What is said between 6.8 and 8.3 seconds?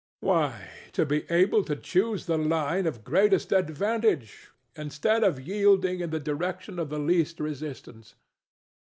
the least resistance.